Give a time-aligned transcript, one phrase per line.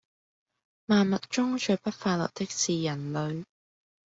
[0.87, 3.45] 萬物中最不快樂的是人類